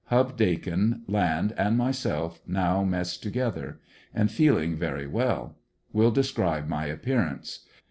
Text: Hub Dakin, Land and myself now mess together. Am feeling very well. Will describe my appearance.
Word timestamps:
Hub 0.05 0.35
Dakin, 0.35 1.03
Land 1.07 1.53
and 1.59 1.77
myself 1.77 2.41
now 2.47 2.83
mess 2.83 3.17
together. 3.17 3.79
Am 4.15 4.29
feeling 4.29 4.75
very 4.75 5.05
well. 5.05 5.59
Will 5.93 6.09
describe 6.09 6.67
my 6.67 6.87
appearance. 6.87 7.67